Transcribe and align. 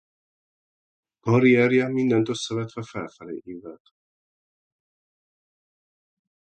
Karrierje 1.23 1.87
mindent 1.87 2.29
összevetve 2.29 2.83
felfelé 2.83 3.41
ívelt. 3.45 3.93